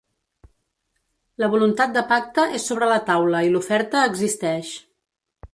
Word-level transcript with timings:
La 1.43 1.49
voluntat 1.51 1.93
de 1.99 2.03
pacte 2.13 2.47
és 2.61 2.67
sobre 2.71 2.89
la 2.93 2.97
taula 3.13 3.45
i 3.49 3.53
l’oferta 3.57 4.03
existeix. 4.15 4.77